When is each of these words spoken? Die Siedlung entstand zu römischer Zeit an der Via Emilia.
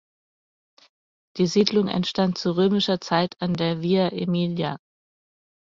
Die 1.37 1.45
Siedlung 1.45 1.87
entstand 1.87 2.35
zu 2.35 2.57
römischer 2.57 2.99
Zeit 3.01 3.39
an 3.39 3.53
der 3.53 3.83
Via 3.83 4.07
Emilia. 4.07 4.79